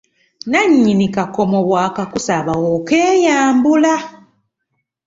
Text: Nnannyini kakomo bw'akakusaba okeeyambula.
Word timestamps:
Nnannyini 0.45 1.07
kakomo 1.15 1.59
bw'akakusaba 1.67 2.53
okeeyambula. 2.75 3.95